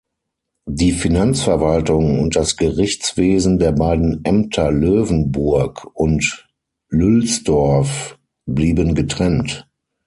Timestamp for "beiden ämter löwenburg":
3.71-5.85